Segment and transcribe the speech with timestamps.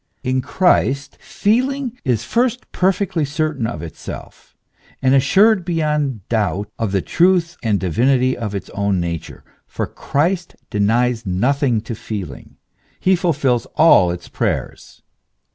[0.23, 4.57] In Christ feeling is first perfectly certain of itself,
[4.99, 10.55] and assured heyond doubt of the truth and divinity of its own nature; for Christ
[10.71, 12.57] denies nothing to feeling;
[12.99, 15.03] he fulfils all its prayers.